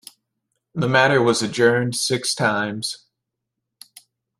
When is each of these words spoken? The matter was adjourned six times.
The 0.73 0.87
matter 0.89 1.21
was 1.21 1.43
adjourned 1.43 1.95
six 1.95 2.33
times. 2.33 3.05